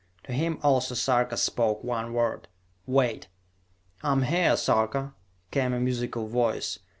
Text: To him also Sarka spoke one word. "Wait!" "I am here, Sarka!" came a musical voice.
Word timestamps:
To 0.23 0.31
him 0.33 0.57
also 0.63 0.95
Sarka 0.95 1.37
spoke 1.37 1.83
one 1.83 2.11
word. 2.11 2.47
"Wait!" 2.87 3.27
"I 4.01 4.11
am 4.13 4.23
here, 4.23 4.57
Sarka!" 4.57 5.13
came 5.51 5.73
a 5.73 5.79
musical 5.79 6.25
voice. 6.25 6.79